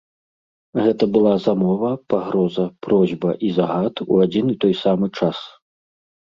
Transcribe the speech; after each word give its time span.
Гэта 0.85 1.03
была 1.17 1.33
замова, 1.47 1.91
пагроза, 2.13 2.65
просьба 2.87 3.35
і 3.49 3.53
загад 3.59 3.95
у 4.11 4.19
адзін 4.25 4.45
і 4.55 4.57
той 4.65 4.73
самы 4.83 5.07
час. 5.21 5.37